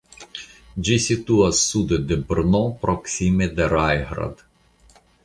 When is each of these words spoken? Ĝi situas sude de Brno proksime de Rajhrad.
Ĝi 0.87 0.95
situas 1.07 1.59
sude 1.73 1.99
de 2.11 2.17
Brno 2.31 2.63
proksime 2.87 3.49
de 3.61 3.69
Rajhrad. 3.75 4.43